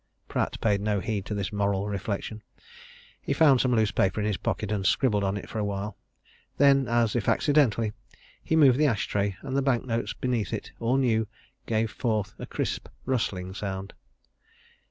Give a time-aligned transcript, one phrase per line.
[0.27, 2.41] Pratt paid no heed to this moral reflection.
[3.21, 5.95] He found some loose paper in his pocket and scribbled on it for a while.
[6.57, 7.93] Then, as if accidentally,
[8.43, 11.27] he moved the ash tray, and the bank notes beneath it, all new,
[11.67, 13.93] gave forth a crisp, rustling sound.